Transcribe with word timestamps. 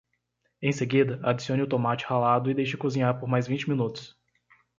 Em 0.59 0.71
seguida, 0.71 1.19
adicione 1.23 1.61
o 1.61 1.67
tomate 1.67 2.05
ralado 2.05 2.49
e 2.49 2.55
deixe 2.55 2.75
cozinhar 2.75 3.19
por 3.19 3.27
mais 3.29 3.45
vinte 3.45 3.69
minutos. 3.69 4.17